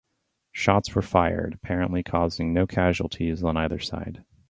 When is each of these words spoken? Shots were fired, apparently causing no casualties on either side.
Shots 0.51 0.95
were 0.95 1.03
fired, 1.03 1.53
apparently 1.53 2.01
causing 2.01 2.51
no 2.55 2.65
casualties 2.65 3.43
on 3.43 3.55
either 3.55 3.77
side. 3.77 4.25